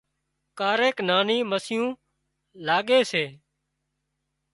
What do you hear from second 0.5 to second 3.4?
ڪاريڪ ناني مسيون لاڳي سي